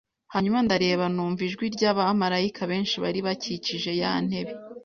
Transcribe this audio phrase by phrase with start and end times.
[0.33, 4.53] Hanyuma ndareba numva ijwi ry abamarayika benshi bari bakikije ya ntebe